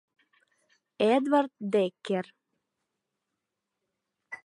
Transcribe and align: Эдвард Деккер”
Эдвард 1.15 1.53
Деккер” 1.71 2.25